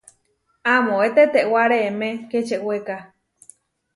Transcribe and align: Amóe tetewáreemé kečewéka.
Amóe 0.75 1.07
tetewáreemé 1.15 2.09
kečewéka. 2.29 2.97